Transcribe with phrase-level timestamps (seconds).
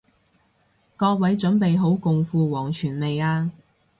[0.95, 3.51] 各位準備好共赴黃泉未啊？